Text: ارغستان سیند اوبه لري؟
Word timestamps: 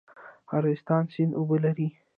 ارغستان 0.57 1.03
سیند 1.13 1.31
اوبه 1.37 1.57
لري؟ 1.63 1.87